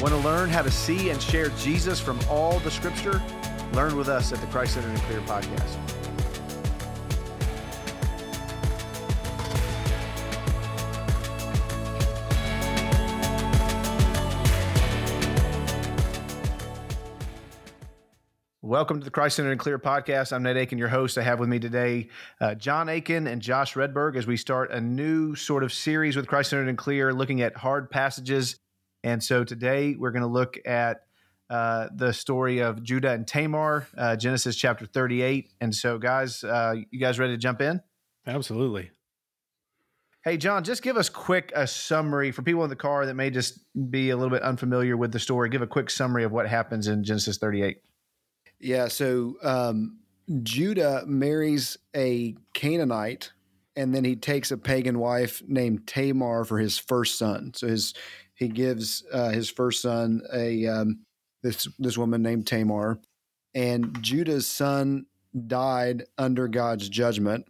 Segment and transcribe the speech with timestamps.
[0.00, 3.20] Want to learn how to see and share Jesus from all the scripture?
[3.74, 5.76] Learn with us at the Christ Centered and Clear podcast.
[18.62, 20.32] Welcome to the Christ Centered and Clear podcast.
[20.32, 21.18] I'm Nate Akin, your host.
[21.18, 22.08] I have with me today
[22.40, 26.26] uh, Jon Akin and Josh Wredberg as we start a new sort of series with
[26.26, 28.56] Christ Centered and Clear, looking at hard passages.
[29.02, 31.02] And so today we're going to look at
[31.48, 35.50] uh, the story of Judah and Tamar, uh, Genesis chapter 38.
[35.60, 37.80] And so, guys, uh, you guys ready to jump in?
[38.26, 38.90] Absolutely.
[40.22, 43.30] Hey, Jon, just give us quick a summary for people in the car that may
[43.30, 43.58] just
[43.90, 45.48] be a little bit unfamiliar with the story.
[45.48, 47.78] Give a quick summary of what happens in Genesis 38.
[48.60, 49.98] Yeah, so um,
[50.42, 53.32] Judah marries a Canaanite,
[53.74, 57.52] and then he takes a pagan wife named Tamar for his first son.
[57.54, 57.94] So his
[58.40, 61.00] he gives uh, his first son a um,
[61.42, 62.98] this this woman named Tamar,
[63.54, 65.06] and Judah's son
[65.46, 67.46] died under God's judgment.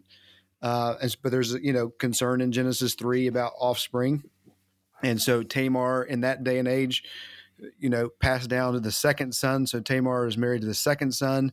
[0.60, 4.22] Uh, but there's you know concern in Genesis three about offspring,
[5.02, 7.04] and so Tamar in that day and age
[7.78, 9.66] you know, passed down to the second son.
[9.66, 11.52] So Tamar is married to the second son.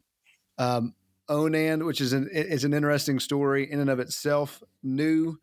[0.58, 0.94] Um,
[1.30, 5.38] Onan, which is an is an interesting story in and of itself, knew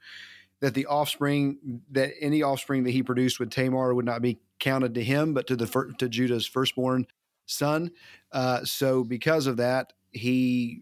[0.65, 4.95] that the offspring that any offspring that he produced with Tamar would not be counted
[4.95, 5.67] to him, but to the
[5.99, 7.07] to Judah's firstborn
[7.45, 7.91] son.
[8.33, 10.81] Uh, so because of that, he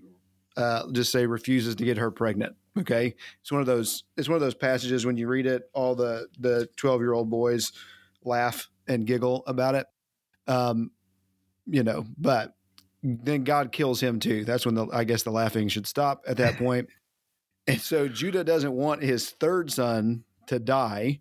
[0.57, 2.55] uh, just say refuses to get her pregnant.
[2.79, 4.05] Okay, it's one of those.
[4.17, 7.29] It's one of those passages when you read it, all the the twelve year old
[7.29, 7.73] boys
[8.25, 9.89] laugh and giggle about it.
[10.47, 10.93] Um,
[11.67, 12.55] you know, but
[13.03, 14.45] then God kills him too.
[14.45, 16.89] That's when the I guess the laughing should stop at that point.
[17.67, 21.21] And so Judah doesn't want his third son to die.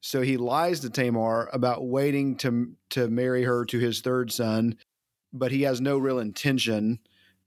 [0.00, 4.76] So he lies to Tamar about waiting to to marry her to his third son,
[5.32, 6.98] but he has no real intention,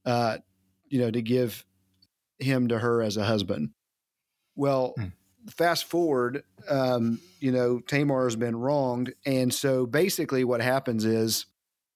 [0.06, 0.40] uh,
[0.88, 1.66] you know, to give
[2.40, 3.72] him to her as a husband.
[4.56, 5.08] Well, hmm
[5.50, 9.14] fast forward, um, you know, Tamar has been wronged.
[9.26, 11.46] And so basically what happens is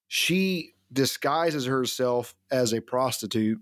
[0.07, 3.59] she disguises herself as a prostitute,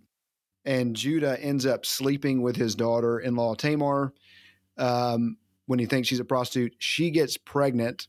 [0.65, 4.13] and Judah ends up sleeping with his daughter in law, Tamar.
[4.77, 8.07] Um, when he thinks she's a prostitute, she gets pregnant,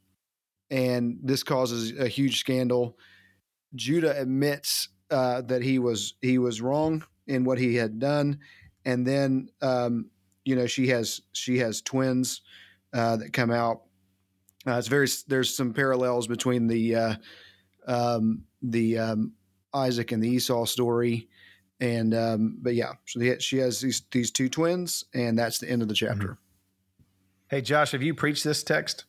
[0.70, 2.96] and this causes a huge scandal.
[3.74, 8.38] Judah admits uh, that he was he was wrong in what he had done,
[8.84, 10.10] and then um,
[10.44, 12.42] you know she has she has twins
[12.92, 13.82] uh, that come out.
[14.66, 17.14] Uh, it's very there's some parallels between the uh,
[17.86, 19.32] um, the um,
[19.74, 21.28] Isaac and the Esau story,
[21.80, 25.68] and um, but yeah, so the, she has these these two twins, and that's the
[25.70, 26.28] end of the chapter.
[26.28, 27.04] Mm-hmm.
[27.48, 29.04] Hey Josh, have you preached this text?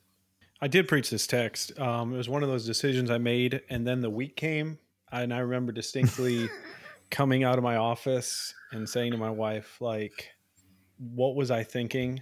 [0.62, 1.78] I did preach this text.
[1.80, 4.78] Um, it was one of those decisions I made, and then the week came,
[5.12, 6.50] and I remember distinctly
[7.09, 10.30] coming out of my office and saying to my wife, like,
[10.98, 12.22] what was I thinking?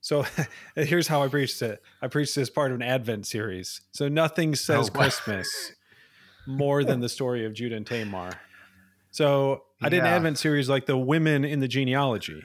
[0.00, 0.24] So
[0.76, 1.80] here's how I preached it.
[2.02, 3.80] I preached this part of an Advent series.
[3.92, 5.00] So nothing says oh, wow.
[5.02, 5.72] Christmas
[6.46, 8.32] more than the story of Judah and Tamar.
[9.16, 10.08] So I did yeah.
[10.08, 12.42] an Advent series like the women in the genealogy,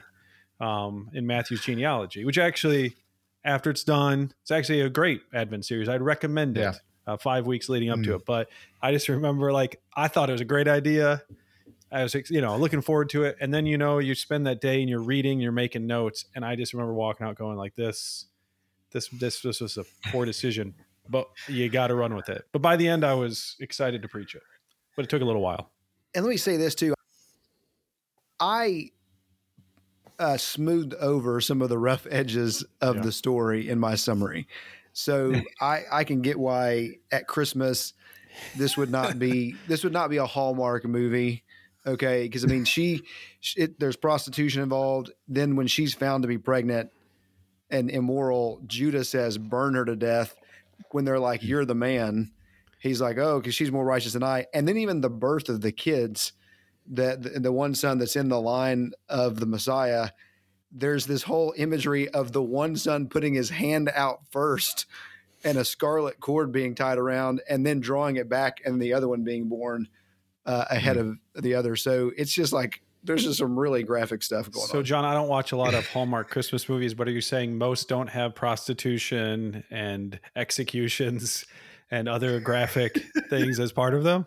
[0.58, 2.96] um, in Matthew's genealogy, which actually,
[3.44, 5.88] after it's done, it's actually a great Advent series.
[5.88, 6.76] I'd recommend it.
[7.04, 8.04] Uh, five weeks leading up mm.
[8.04, 8.48] to it, but
[8.80, 11.20] I just remember like I thought it was a great idea.
[11.90, 13.36] I was, you know, looking forward to it.
[13.40, 16.26] And then, you know, you spend that day and you're reading, you're making notes.
[16.34, 18.26] And I just remember walking out going like this,
[18.92, 20.74] this, this, this was a poor decision,
[21.08, 22.44] but you got to run with it.
[22.52, 24.42] But by the end, I was excited to preach it,
[24.94, 25.72] but it took a little while.
[26.14, 26.94] And let me say this too.
[28.38, 28.90] I
[30.18, 33.02] uh, smoothed over some of the rough edges of yeah.
[33.02, 34.48] the story in my summary.
[34.92, 37.94] So I, I can get why at Christmas,
[38.56, 41.44] this would not be, this would not be a Hallmark movie
[41.84, 43.02] Okay, because I mean, she,
[43.56, 45.10] it, there's prostitution involved.
[45.26, 46.90] Then when she's found to be pregnant
[47.70, 50.36] and immoral, Judah says, "Burn her to death."
[50.92, 52.30] When they're like, "You're the man,"
[52.82, 55.60] he's like, "Oh, because she's more righteous than I." And then even the birth of
[55.60, 56.32] the kids,
[56.88, 60.10] that the, the one son that's in the line of the Messiah,
[60.70, 64.86] there's this whole imagery of the one son putting his hand out first
[65.44, 69.08] and a scarlet cord being tied around and then drawing it back and the other
[69.08, 69.88] one being born
[70.46, 71.18] uh, ahead mm.
[71.34, 71.76] of the other.
[71.76, 74.80] So it's just like there's just some really graphic stuff going so, on.
[74.80, 77.56] So, Jon, I don't watch a lot of Hallmark Christmas movies, but are you saying
[77.56, 81.44] most don't have prostitution and executions
[81.92, 84.26] and other graphic things as part of them?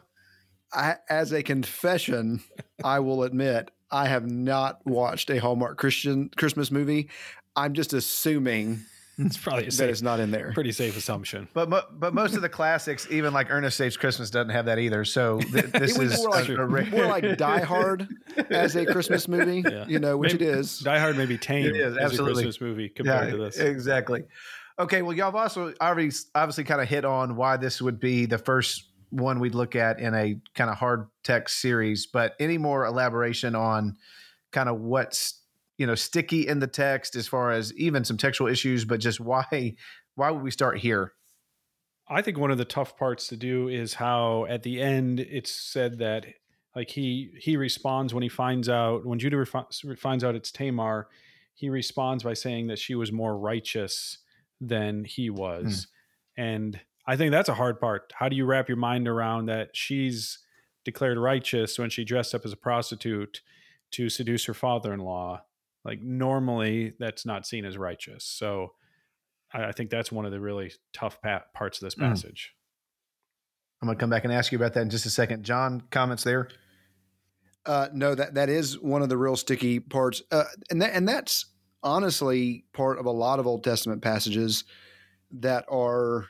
[0.73, 2.41] I, as a confession,
[2.83, 7.09] I will admit I have not watched a Hallmark Christian Christmas movie.
[7.56, 8.79] I'm just assuming
[9.17, 10.51] It's probably a that safe, is not in there.
[10.53, 11.47] pretty safe assumption.
[11.53, 14.77] But mo- but most of the classics, even like Ernest Saves Christmas, doesn't have that
[14.77, 15.06] either.
[15.06, 18.09] So th- this is more like, a, a more like Die Hard
[18.50, 19.85] as a Christmas movie, Yeah.
[19.88, 20.79] you know, which Maybe- it is.
[20.79, 22.44] Die Hard may be tame It is, as a absolutely.
[22.44, 23.57] Christmas movie compared to this.
[23.57, 24.23] Exactly.
[24.77, 28.25] Okay, well, y'all have also already obviously kind of hit on why this would be
[28.25, 32.07] the first one we'd look at in a kind of hard text series.
[32.07, 33.95] But any more elaboration on
[34.51, 35.42] kind of what's
[35.77, 39.19] you know sticky in the text as far as even some textual issues, but just
[39.19, 39.75] why
[40.16, 41.13] why would we start here?
[42.07, 45.51] I think one of the tough parts to do is how at the end it's
[45.51, 46.25] said that
[46.75, 51.07] like he he responds when he finds out when Judah refi- finds out it's Tamar,
[51.54, 54.18] he responds by saying that she was more righteous
[54.67, 55.88] than he was,
[56.38, 58.12] and I think that's a hard part.
[58.15, 60.39] How do you wrap your mind around that she's
[60.83, 63.41] declared righteous when she dressed up as a prostitute
[63.91, 65.41] to seduce her father-in-law?
[65.83, 68.23] Like normally that's not seen as righteous.
[68.25, 68.73] So
[69.53, 72.09] I, I think that's one of the really tough pa- parts of this Mm.
[72.09, 72.56] passage.
[73.81, 75.44] I'm going to come back and ask you about that in just a second.
[75.44, 76.47] Jon, comments there?
[77.67, 81.07] Uh, no, that that is one of the real sticky parts, uh, and that and
[81.07, 81.45] that's
[81.86, 84.66] honestly part of a lot of Old Testament passages
[85.32, 86.28] that are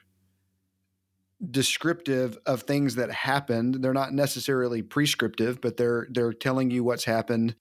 [1.52, 3.76] descriptive of things that happened.
[3.76, 7.56] They're not necessarily prescriptive, but they're they're telling you what's happened.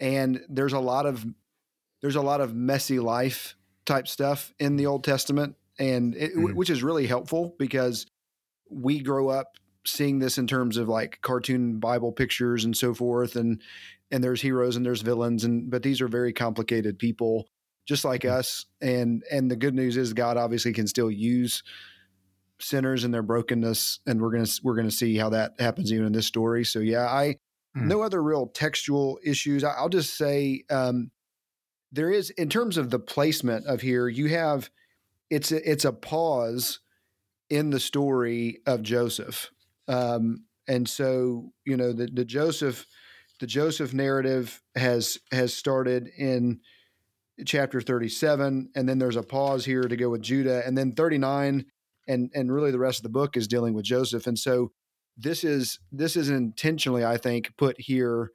[0.00, 1.24] And there's a lot of
[2.02, 3.56] there's a lot of messy life
[3.86, 6.54] type stuff in the Old Testament, and it, Mhm.
[6.54, 8.06] which is really helpful because
[8.70, 9.56] we grow up
[9.86, 13.62] seeing this in terms of like cartoon Bible pictures and so forth, and
[14.10, 17.48] and there's heroes and there's villains, and but these are very complicated people,
[17.86, 18.30] just like Mhm.
[18.30, 18.66] us.
[18.80, 21.62] And and the good news is God obviously can still use
[22.60, 26.12] sinners and their brokenness, and we're gonna we're gonna see how that happens even in
[26.12, 26.64] this story.
[26.64, 27.36] So yeah, I
[27.76, 27.88] Mhm.
[27.88, 29.62] no other real textual issues.
[29.64, 31.10] I- I'll just say um,
[31.92, 34.70] there is in terms of the placement of here, you have
[35.30, 36.80] it's a, it's a pause
[37.50, 39.50] in the story of Joseph.
[39.88, 42.86] Um, and so, you know, the, the Joseph,
[43.40, 46.60] the Joseph narrative has has started in
[47.44, 51.66] chapter 37, and then there's a pause here to go with Judah, and then 39,
[52.08, 54.26] and and really the rest of the book is dealing with Joseph.
[54.26, 54.72] And so
[55.18, 58.30] this is this is intentionally, I think, put here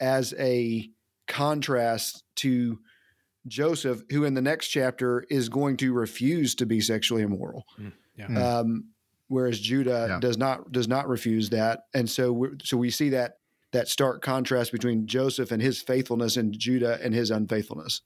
[0.00, 0.88] as a
[1.28, 2.78] contrast to
[3.46, 7.64] Joseph, who in the next chapter is going to refuse to be sexually immoral
[8.16, 8.26] Yeah.
[8.28, 8.36] Mm.
[8.36, 8.84] um,
[9.28, 10.20] whereas Judah Yeah.
[10.20, 13.36] does not does not refuse that, and so we so we see that
[13.72, 18.02] that stark contrast between Joseph and his faithfulness and Judah and his unfaithfulness.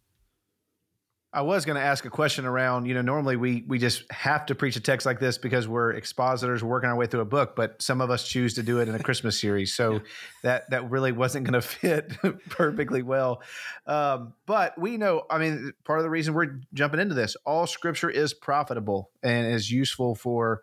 [1.33, 4.47] I was going to ask a question around, you know, normally we we just have
[4.47, 7.25] to preach a text like this because we're expositors, we're working our way through a
[7.25, 9.99] book, but some of us choose to do it in a Christmas series, so Yeah.
[10.45, 12.13] that that really wasn't going to fit
[12.51, 13.43] perfectly well.
[13.85, 17.67] Um, but we know, I mean, part of the reason we're jumping into this, all
[17.67, 20.63] Scripture is profitable and is useful for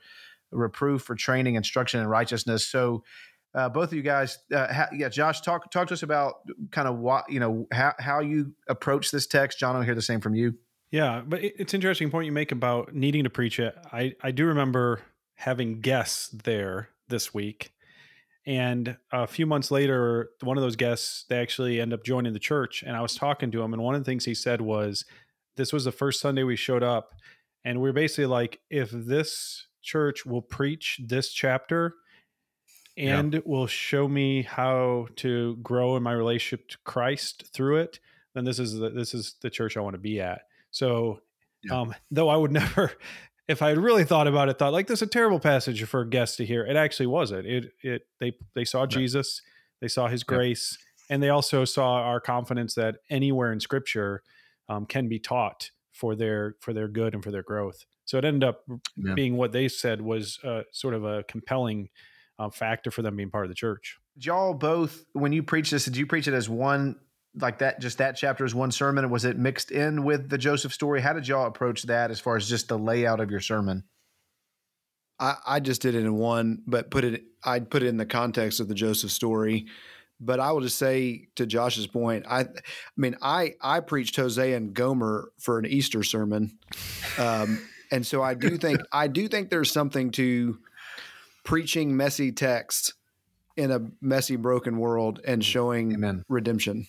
[0.52, 2.66] reproof, for training, instruction, and righteousness.
[2.66, 3.04] So.
[3.54, 6.36] Uh, both of you guys, uh, ha- yeah, Josh, talk talk to us about
[6.72, 9.60] kind of what you know how how you approach this text.
[9.60, 10.56] Jon, I'll hear the same from you.
[10.92, 13.76] Yeah, but it- it's interesting point you make about needing to preach it.
[13.92, 15.02] I, I do remember
[15.36, 17.72] having guests there this week.
[18.46, 22.40] And a few months later, one of those guests, they actually end up joining the
[22.40, 22.84] church.
[22.86, 23.72] And I was talking to him.
[23.74, 25.06] And one of the things he said was,
[25.58, 27.12] This was the first Sunday we showed up.
[27.64, 31.96] And we are basically like, if this church will preach this chapter
[33.02, 33.20] Yeah.
[33.20, 38.00] and will show me how to grow in my relationship to Christ through it,
[38.34, 40.44] then this is the, this is the church I want to be at.
[40.72, 41.22] So,
[41.64, 41.82] Yeah.
[41.82, 42.92] um, though I would never,
[43.48, 46.06] if I had really thought about it, thought like this is a terrible passage for
[46.06, 46.66] guests to hear.
[46.66, 47.46] It actually wasn't.
[47.48, 49.42] It it they they saw Jesus,
[49.82, 50.36] they saw His Yeah.
[50.36, 50.78] grace,
[51.10, 54.24] and they also saw our confidence that anywhere in Scripture
[54.70, 57.86] um, can be taught for their for their good and for their growth.
[58.06, 58.64] So it ended up
[58.96, 59.14] Yeah.
[59.16, 61.90] being what they said was uh, sort of a compelling
[62.50, 64.00] factor for them being part of the church.
[64.16, 66.98] Did y'all both when you preach this did you preach it as one
[67.36, 70.74] like that just that chapter as one sermon was it mixed in with the joseph
[70.74, 73.86] story how did y'all approach that as far as just the layout of your sermon
[75.22, 78.06] I, I just did it in one, but put it I'd put it in the
[78.06, 79.68] context of the Joseph story.
[80.20, 82.46] But I will just say to Josh's point, I, I
[82.98, 86.58] mean, I I preached Hosea and Gomer for an Easter sermon,
[87.18, 90.60] um, and so I do think I do think there's something to
[91.44, 92.94] preaching messy text
[93.58, 95.46] in a messy, broken world and mm.
[95.46, 96.88] showing amen redemption.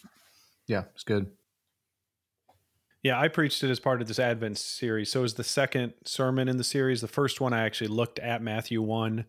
[0.67, 1.27] yeah it's good
[3.03, 5.11] Yeah, I preached it as part of this Advent series.
[5.11, 7.01] So it was the second sermon in the series.
[7.01, 9.25] The first one I actually looked at Matthew 1.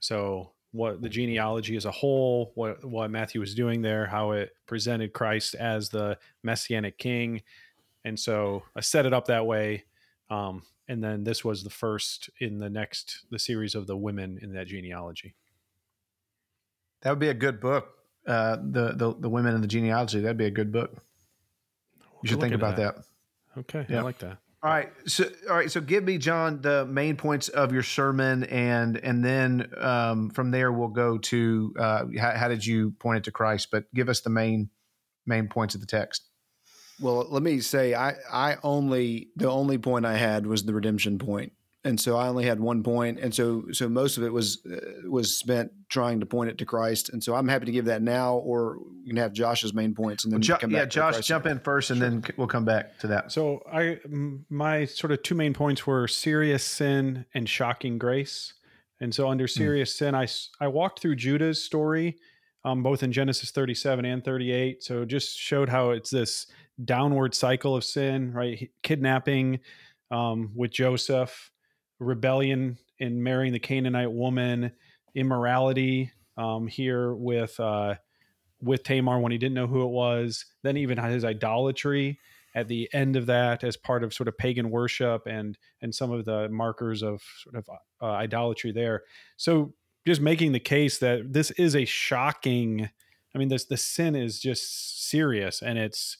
[0.00, 4.50] So what the genealogy as a whole, what what Matthew was doing there, how it
[4.66, 7.42] presented Christ as the messianic king.
[8.04, 9.84] And so I set it up that way.
[10.30, 14.38] Um, and then this was the first in the next the series of the women
[14.40, 15.34] in that genealogy.
[17.02, 17.88] That would be a good book.
[18.26, 20.20] Uh, the the the women in the genealogy.
[20.20, 20.96] That'd be a good book.
[22.22, 22.96] You should think about that.
[22.96, 23.60] that.
[23.60, 24.00] Okay, Yeah.
[24.00, 24.38] I like that.
[24.62, 24.90] All right.
[25.06, 25.70] So all right.
[25.70, 30.50] So give me, Jon, the main points of your sermon, and and then um, from
[30.50, 33.68] there we'll go to uh, how, how did you point it to Christ?
[33.70, 34.70] But give us the main
[35.24, 36.24] main points of the text.
[37.00, 41.18] Well, let me say, I, I only the only point I had was the redemption
[41.18, 41.26] point.
[41.26, 41.52] point,
[41.84, 45.08] and so I only had one point, and so so most of it was uh,
[45.10, 48.02] was spent trying to point it to Christ, and so I'm happy to give that
[48.02, 50.94] now, or you can have Josh's main points, and then Jo- come yeah, back to
[50.94, 51.28] Josh, Christ.
[51.28, 53.30] jump in first, and then we'll come back to that.
[53.30, 58.54] So I m- my sort of two main points were serious sin and shocking grace.
[58.98, 60.26] And so under serious sin, I
[60.58, 62.16] I walked through Judah's story,
[62.64, 64.82] um, both in Genesis 37 and 38.
[64.82, 66.46] So just showed how it's this
[66.84, 68.70] downward cycle of sin, right?
[68.82, 69.60] Kidnapping
[70.10, 71.50] um, with Joseph,
[71.98, 74.72] rebellion in marrying the Canaanite woman,
[75.14, 77.94] immorality um, here with uh,
[78.60, 80.44] with Tamar when he didn't know who it was.
[80.62, 82.18] Then even his idolatry
[82.54, 86.10] at the end of that as part of sort of pagan worship and and some
[86.10, 87.68] of the markers of sort of
[88.00, 89.02] uh, idolatry there.
[89.36, 89.74] So
[90.06, 92.88] just making the case that this is a shocking.
[93.34, 96.18] I mean, this the sin is just serious, and it's.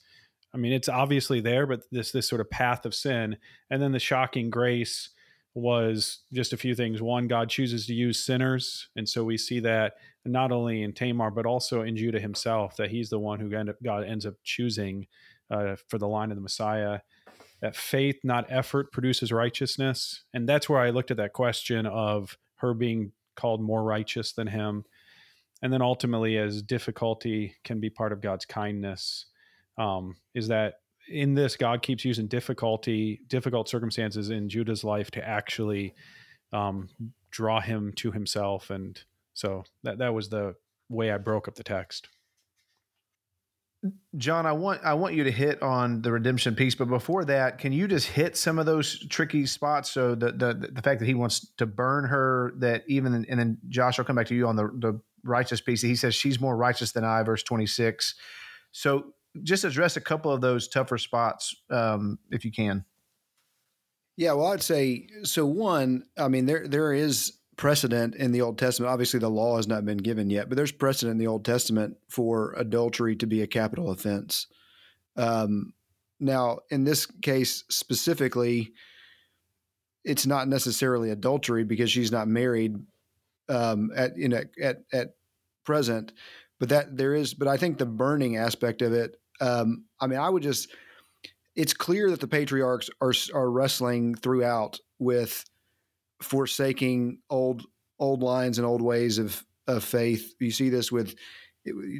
[0.54, 3.36] I mean, it's obviously there, but this this sort of path of sin,
[3.70, 5.10] and then the shocking grace
[5.54, 7.00] was just a few things.
[7.00, 11.30] One, God chooses to use sinners, and so we see that not only in Tamar
[11.30, 14.34] but also in Judah himself, that he's the one who end up, God ends up
[14.44, 15.06] choosing
[15.50, 17.00] uh, for the line of the Messiah.
[17.62, 22.36] That faith, not effort, produces righteousness, and that's where I looked at that question of
[22.56, 24.84] her being called more righteous than him,
[25.62, 29.26] and then ultimately, as difficulty can be part of God's kindness,
[29.78, 30.74] um, is that
[31.08, 35.94] in this God keeps using difficulty, difficult circumstances in Judah's life to actually
[36.52, 36.88] um,
[37.30, 39.00] draw him to Himself, and
[39.34, 40.54] so that that was the
[40.88, 42.08] way I broke up the text.
[44.16, 47.58] Jon, I want I want you to hit on the redemption piece, but before that,
[47.58, 49.90] can you just hit some of those tricky spots?
[49.90, 53.58] So the the the fact that he wants to burn her, that even and then
[53.68, 55.82] Josh, I'll come back to you on the the righteous piece.
[55.82, 58.14] He says she's more righteous than I, verse twenty six.
[58.72, 62.84] So just address a couple of those tougher spots, um, if you can.
[64.16, 65.44] Yeah, well, I'd say so.
[65.44, 68.90] One, I mean, there there is precedent in the Old Testament.
[68.90, 71.96] Obviously, the law has not been given yet, but there's precedent in the Old Testament
[72.08, 74.46] for adultery to be a capital offense.
[75.16, 75.72] Um,
[76.18, 78.72] now, in this case specifically,
[80.04, 82.76] it's not necessarily adultery because she's not married
[83.48, 85.14] um, at you know at at
[85.64, 86.12] present,
[86.58, 87.34] but that there is.
[87.34, 89.16] But I think the burning aspect of it.
[89.40, 90.68] Um, I mean, I would just.
[91.54, 95.44] It's clear that the patriarchs are are wrestling throughout with
[96.20, 97.62] forsaking old
[97.98, 100.34] old lines and old ways of of faith.
[100.38, 101.14] You see this with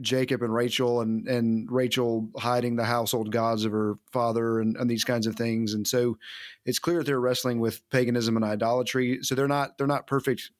[0.01, 4.89] Jacob and Rachel, and and Rachel hiding the household gods of her father, and, and
[4.89, 5.75] these kinds of things.
[5.75, 6.19] And so,
[6.65, 9.19] it's clear that they're wrestling with paganism and idolatry.
[9.23, 10.51] So they're not they're not perfect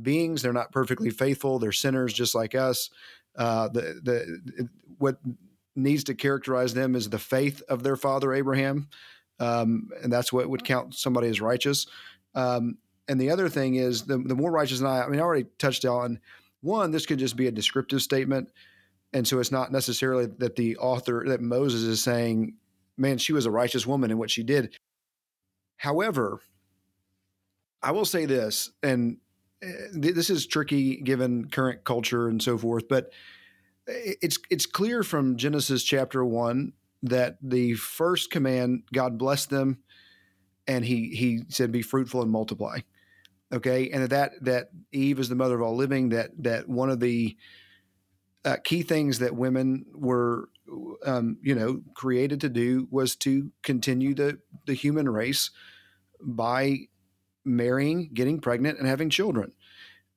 [0.00, 0.42] beings.
[0.42, 1.58] They're not perfectly faithful.
[1.58, 2.90] They're sinners just like us.
[3.36, 5.18] Uh, the the what
[5.76, 8.88] needs to characterize them as the faith of their father Abraham,
[9.38, 11.86] um, and that's what would count somebody as righteous.
[12.34, 15.22] Um, and the other thing is the, the more righteous than I, I mean, I
[15.22, 16.20] already touched on
[16.60, 18.50] one, this could just be a descriptive statement.
[19.12, 22.54] And so it's not necessarily that the author, that Moses is saying,
[22.96, 24.76] man, she was a righteous woman in what she did.
[25.76, 26.40] However,
[27.82, 29.16] I will say this, and
[29.64, 33.10] uh, this is tricky given current culture and so forth, but
[33.86, 36.72] it's it's clear from Genesis chapter one
[37.02, 39.78] that the first command, God blessed them,
[40.66, 42.80] and he he said, "Be fruitful and multiply."
[43.52, 46.10] Okay, and that that Eve is the mother of all living.
[46.10, 47.36] That that one of the
[48.44, 50.48] uh, key things that women were,
[51.04, 55.50] um, you know, created to do was to continue the the human race
[56.22, 56.78] by
[57.44, 59.52] marrying, getting pregnant, and having children.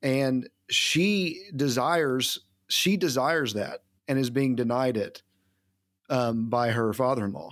[0.02, 5.22] And she desires she desires that and is being denied it
[6.10, 7.50] um, by her father-in-law,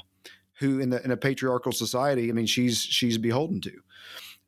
[0.60, 3.72] who in, the, in a patriarchal society, I mean, she's she's beholden to,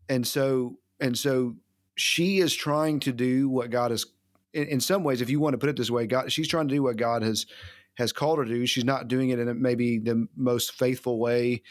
[0.08, 1.56] and so and so
[1.96, 4.06] she is trying to do what God has.
[4.52, 6.68] In, in some ways, if you want to put it this way, God, she's trying
[6.68, 7.46] to do what God has
[7.94, 8.66] has called her to do.
[8.66, 11.62] She's not doing it in maybe the most faithful way,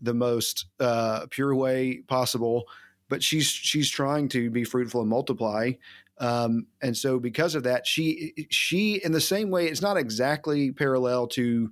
[0.00, 2.64] the most uh, pure way possible,
[3.08, 5.72] but she's she's trying to be fruitful and multiply.
[6.20, 10.70] Um, and so because of that, she she in the same way, it's not exactly
[10.70, 11.70] parallel to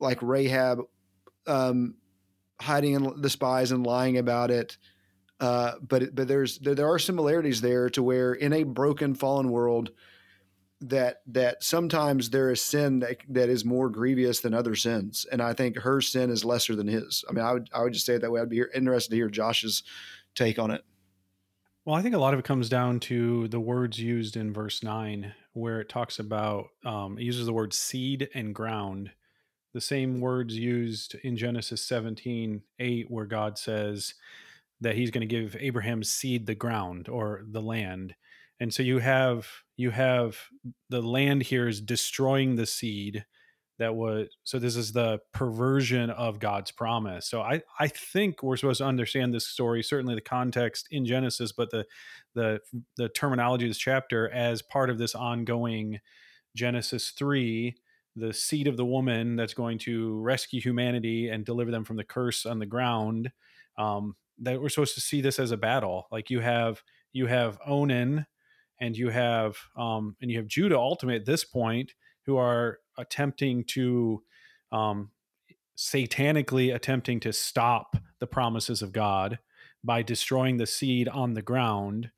[0.00, 0.80] like Rahab,
[1.46, 1.94] um,
[2.60, 4.78] hiding in the spies and lying about it.
[5.40, 9.50] Uh, but but there's there, there are similarities there to where in a broken fallen
[9.50, 9.90] world
[10.80, 15.26] that that sometimes there is sin that, that is more grievous than other sins.
[15.30, 17.24] And i think her sin is lesser than his.
[17.28, 18.40] I mean i would i would just say it that way.
[18.40, 19.82] I'd be interested to hear josh's
[20.34, 20.84] take on it
[21.84, 24.82] well i think a lot of it comes down to the words used in verse
[24.82, 29.10] 9 where it talks about um, it uses the word seed and ground.
[29.72, 34.14] The same words used in genesis 17 8 where god says
[34.80, 38.14] that he's going to give abraham's seed the ground or the land.
[38.60, 40.36] And so you have you have
[40.90, 43.24] the land here is destroying the seed
[43.78, 47.26] that was so this is the perversion of god's promise.
[47.28, 51.52] So i i think we're supposed to understand this story certainly the context in genesis
[51.52, 51.84] but the
[52.34, 52.60] the
[52.96, 56.00] the terminology of this chapter as part of this ongoing
[56.54, 57.74] genesis 3
[58.16, 62.04] the seed of the woman that's going to rescue humanity and deliver them from the
[62.04, 63.30] curse on the ground
[63.76, 66.06] um, that we're supposed to see this as a battle.
[66.10, 68.26] Like you have you have onan
[68.80, 71.92] and you have um, and you have Judah ultimately at this point
[72.26, 74.22] who are attempting to
[74.72, 75.10] um,
[75.76, 79.38] satanically attempting to stop the promises of God
[79.82, 82.10] by destroying the seed on the ground.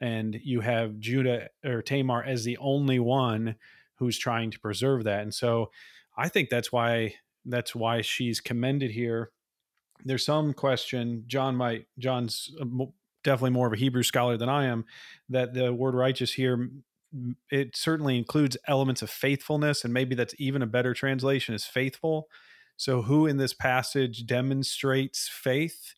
[0.00, 3.56] And you have Judah or Tamar as the only one
[3.96, 5.22] who's trying to preserve that.
[5.22, 5.70] And so
[6.16, 7.14] I think that's why
[7.44, 9.30] that's why she's commended here.
[10.04, 12.52] There's some question jon might jon's
[13.22, 14.84] definitely more of a Hebrew scholar than I am,
[15.28, 16.68] that the word righteous here
[17.50, 22.28] it certainly includes elements of faithfulness, and maybe that's even a better translation is faithful.
[22.76, 25.94] So, who in this passage demonstrates faith?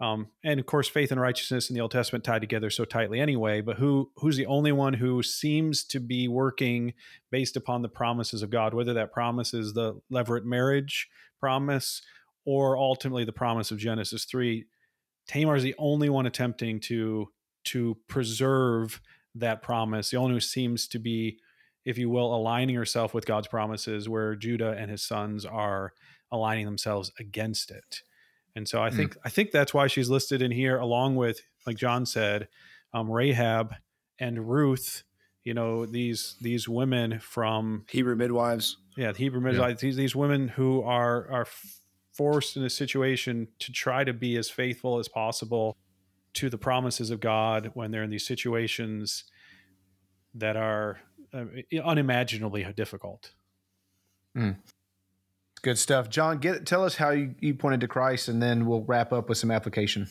[0.00, 3.20] Um, and of course, faith and righteousness in the Old Testament tied together so tightly
[3.20, 3.60] anyway.
[3.60, 6.94] But who who's the only one who seems to be working
[7.30, 11.08] based upon the promises of God, whether that promise is the levirate marriage
[11.40, 12.02] promise
[12.44, 14.66] or ultimately the promise of Genesis three
[15.28, 17.28] Tamar is the only one attempting to
[17.64, 19.00] to preserve
[19.40, 20.10] that promise.
[20.10, 21.38] The only who seems to be,
[21.84, 25.92] if you will, aligning herself with God's promises, where Judah and his sons are
[26.30, 28.02] aligning themselves against it.
[28.54, 28.96] And so I hmm.
[28.96, 29.18] think mm.
[29.24, 32.48] I think that's why she's listed in here, along with, like Jon said,
[32.92, 33.74] um, Rahab
[34.18, 35.04] and Ruth.
[35.44, 38.76] You know these these women from Hebrew midwives.
[38.96, 39.82] Yeah, the Hebrew midwives.
[39.82, 39.88] Yeah.
[39.88, 41.46] These these women who are are
[42.12, 45.76] forced in a situation to try to be as faithful as possible
[46.38, 49.24] to the promises of God when they're in these situations
[50.34, 50.98] that are
[51.34, 51.44] uh,
[51.84, 53.32] unimaginably difficult.
[54.36, 54.56] Mm.
[55.62, 56.38] Good stuff, Jon.
[56.38, 59.38] Get tell us how you, you pointed to Christ, and then we'll wrap up with
[59.38, 60.08] some application.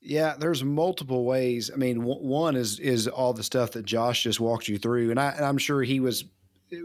[0.00, 1.70] Yeah, there's multiple ways.
[1.72, 5.10] I mean, w- one is is all the stuff that Josh just walked you through,
[5.10, 6.24] and, I, and I'm sure he was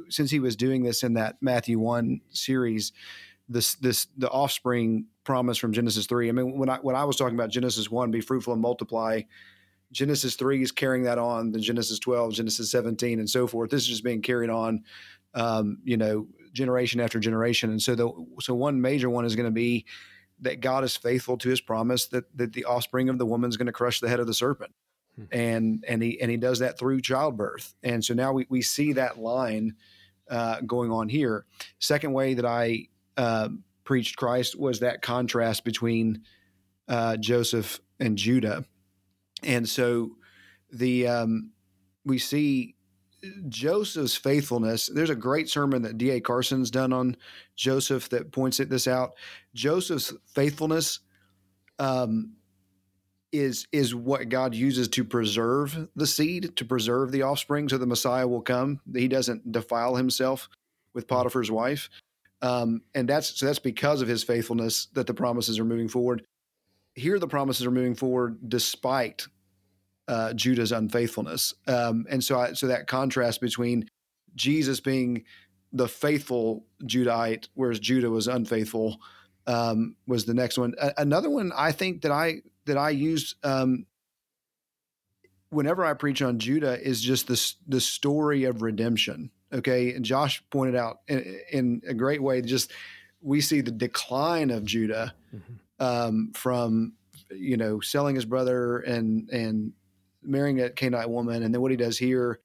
[0.10, 2.91] since he was doing this in that Matthew one series
[3.47, 6.29] this this the offspring promise from Genesis three.
[6.29, 9.21] I mean, when I when I was talking about Genesis one, be fruitful and multiply.
[9.91, 11.51] Genesis three is carrying that on.
[11.51, 13.69] The Genesis twelve, Genesis seventeen, and so forth.
[13.69, 14.84] This is just being carried on,
[15.36, 17.69] um, you know, generation after generation.
[17.69, 19.86] And so the so one major one is going to be
[20.41, 23.58] that God is faithful to His promise that that the offspring of the woman is
[23.58, 24.73] going to crush the head of the serpent,
[25.15, 25.25] hmm.
[25.31, 27.75] and and he and he does that through childbirth.
[27.84, 29.75] And so now we we see that line
[30.29, 31.45] uh, going on here.
[31.79, 33.49] Second way that I uh,
[33.84, 36.21] preached Christ was that contrast between
[36.88, 38.65] uh, Joseph and Judah,
[39.43, 40.12] and so
[40.71, 41.51] the um,
[42.06, 42.75] we see
[43.49, 44.88] Joseph's faithfulness.
[44.88, 46.21] There's a great sermon that D.A.
[46.21, 47.17] Carson's done on
[47.56, 49.13] Joseph that points at this out.
[49.54, 50.99] Joseph's faithfulness
[51.80, 52.34] um,
[53.32, 57.86] is is what God uses to preserve the seed, to preserve the offspring, so the
[57.86, 58.80] Messiah will come.
[58.93, 60.47] He doesn't defile himself
[60.93, 61.89] with Potiphar's wife.
[62.41, 66.24] Um, and that's so that's because of his faithfulness that the promises are moving forward.
[66.93, 69.28] Here, the promises are moving forward despite
[70.08, 71.54] uh, Judah's unfaithfulness.
[71.67, 73.89] Um, and so, I, so that contrast between
[74.36, 75.24] Jesus being
[75.74, 79.00] the faithful Judahite, whereas Judah was unfaithful,
[79.48, 80.74] um, was the next one.
[80.80, 83.86] A- another one I think that I that I use um,
[85.50, 89.32] whenever I preach on Judah is just the the story of redemption.
[89.53, 92.41] Okay, and Josh pointed out in, in a great way.
[92.41, 92.71] Just
[93.21, 95.84] we see the decline of Judah mm-hmm.
[95.84, 96.93] um, from
[97.31, 99.73] you know selling his brother and and
[100.21, 102.39] marrying a Canaanite woman, and then what he does here.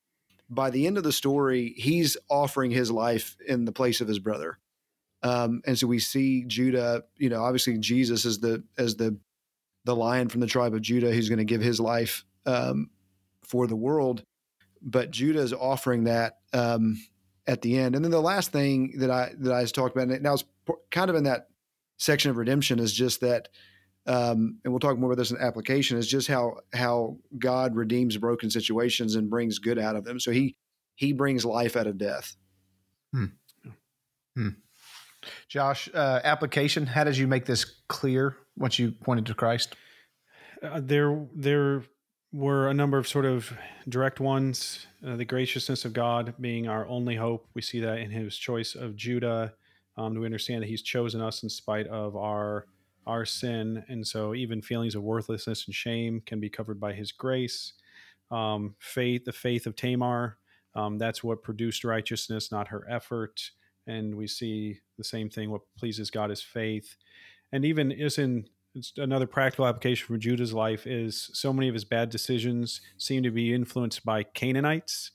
[0.49, 4.19] By the end of the story, he's offering his life in the place of his
[4.19, 4.59] brother,
[5.23, 7.05] um, and so we see Judah.
[7.17, 9.17] You know, obviously Jesus is the as the
[9.85, 12.91] the lion from the tribe of Judah who's going to give his life um,
[13.43, 14.25] for the world
[14.83, 16.99] but Judah is offering that um,
[17.47, 17.95] at the end.
[17.95, 20.45] And then the last thing that I that I was talking about now is
[20.91, 21.49] kind of in that
[21.99, 23.49] section of redemption is just that
[24.07, 28.17] um, and we'll talk more about this in application is just how how god redeems
[28.17, 30.57] broken situations and brings good out of them so he
[30.95, 32.35] he brings life out of death
[33.13, 33.27] hmm.
[34.35, 34.49] Hmm.
[35.49, 39.77] josh uh, application how did you make this clear once you pointed to christ
[40.63, 41.83] uh, there there
[42.33, 43.53] were a number of sort of
[43.89, 47.47] direct ones uh, the graciousness of god being our only hope.
[47.55, 49.55] We see that in his choice of judah.
[49.97, 52.67] Um, we understand that he's chosen us in spite of our
[53.07, 53.83] our sin.
[53.89, 57.73] And so even feelings of worthlessness and shame can be covered by his grace.
[58.31, 60.37] Um, faith the faith of tamar
[60.75, 63.51] um, that's what produced righteousness not her effort.
[63.87, 66.97] And we see the same thing what pleases god is faith.
[67.53, 68.47] And even is in
[68.97, 73.31] another practical application for Judah's life is so many of his bad decisions seem to
[73.31, 75.11] be influenced by Canaanites.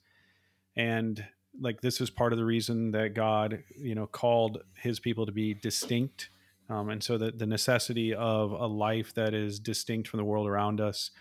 [0.76, 1.26] And
[1.60, 5.32] like this is part of the reason that God you know called his people to
[5.32, 6.30] be distinct.
[6.68, 10.48] Um, and so that the necessity of a life that is distinct from the world
[10.48, 11.12] around us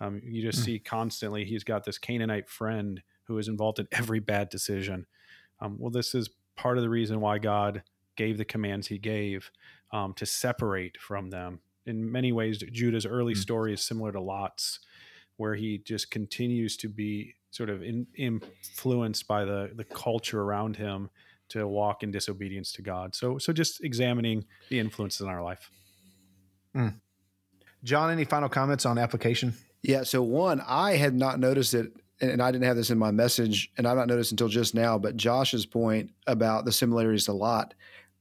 [0.00, 0.64] um, you just mm.
[0.64, 5.06] see constantly he's got this Canaanite friend who is involved in every bad decision.
[5.60, 7.82] Um, well this is part of the reason why God
[8.16, 9.50] gave the commands he gave
[9.92, 13.40] um, to separate from them in many ways, Judah's early mm-hmm.
[13.40, 14.80] story is similar to Lot's,
[15.36, 20.76] where he just continues to be sort of in, influenced by the the culture around
[20.76, 21.08] him
[21.48, 23.14] to walk in disobedience to God.
[23.14, 25.70] So, so just examining the influences in our life.
[26.74, 26.94] Mm.
[27.84, 29.54] Jon, any final comments on application?
[29.82, 30.02] Yeah.
[30.02, 33.70] So one, I had not noticed it, and I didn't have this in my message,
[33.78, 34.98] and I've not noticed until just now.
[34.98, 37.74] But Josh's point about the similarities to Lot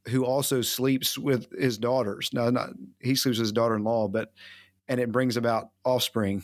[0.09, 2.29] who also sleeps with his daughters.
[2.33, 2.69] No, not
[3.01, 4.31] he sleeps with his daughter-in-law, but
[4.87, 6.43] and it brings about offspring.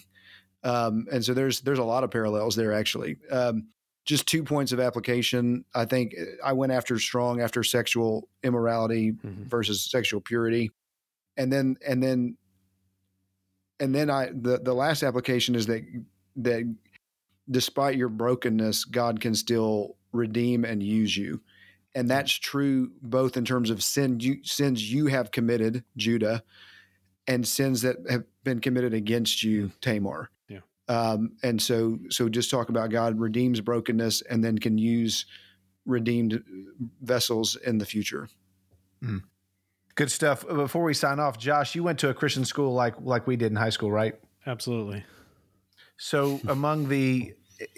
[0.63, 3.17] Um, and so there's there's a lot of parallels there actually.
[3.31, 3.67] Um,
[4.03, 5.63] just two points of application.
[5.75, 9.43] I think uh, I went after strong after sexual immorality mm-hmm.
[9.43, 10.71] versus sexual purity,
[11.37, 12.37] and then and then
[13.79, 15.83] and then I the the last application is that
[16.37, 16.75] that
[17.49, 21.41] despite your brokenness, God can still redeem and use you
[21.95, 26.43] and that's true both in terms of sin you, sins you have committed, Judah,
[27.27, 29.79] and sins that have been committed against you, mm.
[29.81, 30.29] Tamar.
[30.47, 30.59] Yeah.
[30.87, 35.25] Um, and so, so just talk about God redeems brokenness and then can use
[35.85, 36.43] redeemed
[37.01, 38.29] vessels in the future.
[39.03, 39.21] Mm.
[39.95, 40.47] Good stuff.
[40.47, 43.51] Before we sign off, Josh, you went to a Christian school like like we did
[43.51, 44.15] in high school, right?
[44.47, 45.03] Absolutely.
[45.97, 47.33] So, among the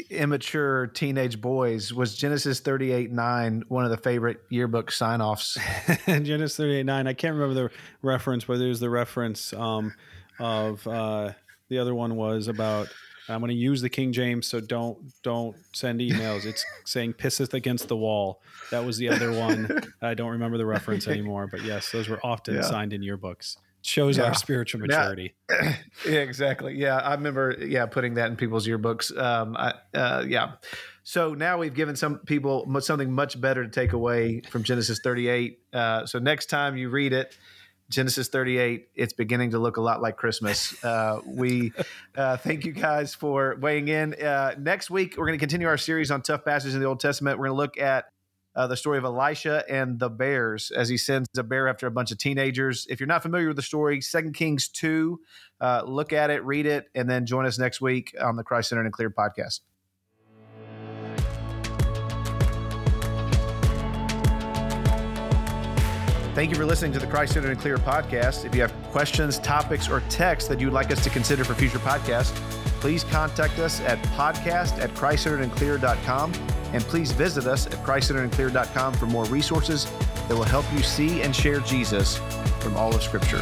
[0.09, 5.57] immature teenage boys was Genesis 38 9 one of the favorite yearbook sign offs?
[6.05, 7.07] Genesis 38 9.
[7.07, 7.69] I can't remember the
[8.01, 9.93] reference, but there's the reference um,
[10.39, 11.31] of uh,
[11.69, 12.89] the other one was about.
[13.29, 16.45] I'm going to use the King James, so don't don't send emails.
[16.45, 19.81] It's saying "pisseth against the wall." That was the other one.
[20.01, 22.61] I don't remember the reference anymore, but yes, those were often yeah.
[22.61, 24.25] signed in yearbooks shows yeah.
[24.25, 25.35] our spiritual maturity.
[25.49, 25.75] Yeah.
[26.07, 26.75] yeah, exactly.
[26.75, 27.55] Yeah, I remember.
[27.59, 29.15] Yeah, putting that in people's yearbooks.
[29.15, 30.53] Um, I, uh, yeah.
[31.03, 35.59] So now we've given some people something much better to take away from Genesis 38.
[35.71, 37.37] Uh, so next time you read it,
[37.89, 40.81] Genesis 38, it's beginning to look a lot like Christmas.
[40.83, 41.73] Uh, we
[42.15, 44.13] uh, thank you guys for weighing in.
[44.13, 47.01] Uh, next week, we're going to continue our series on tough passages in the Old
[47.01, 47.37] Testament.
[47.37, 48.05] We're going to look at
[48.55, 51.91] uh, the story of Elisha and the bears as he sends a bear after a
[51.91, 52.85] bunch of teenagers.
[52.89, 55.19] If you're not familiar with the story, Second Kings 2,
[55.61, 58.69] uh, look at it, read it, and then join us next week on the Christ
[58.69, 59.61] Centered and Clear podcast.
[66.35, 68.43] Thank you for listening to the Christ Centered and Clear podcast.
[68.43, 71.77] If you have questions, topics, or texts that you'd like us to consider for future
[71.77, 76.33] podcasts, please contact us at podcast at christcenteredandclear.com.
[76.73, 79.85] And please visit us at christcenteredandclear.com for more resources
[80.27, 82.17] that will help you see and share Jesus
[82.59, 83.39] from all of Scripture.